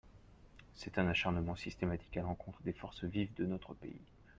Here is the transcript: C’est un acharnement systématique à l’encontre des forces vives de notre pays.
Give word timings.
C’est 0.73 0.97
un 0.97 1.05
acharnement 1.05 1.55
systématique 1.55 2.17
à 2.17 2.23
l’encontre 2.23 2.63
des 2.63 2.73
forces 2.73 3.03
vives 3.03 3.35
de 3.35 3.45
notre 3.45 3.75
pays. 3.75 4.01